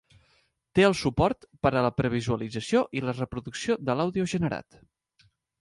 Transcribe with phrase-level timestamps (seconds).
[0.77, 4.83] Té el suport per a la previsualització i la reproducció de l'àudio generat.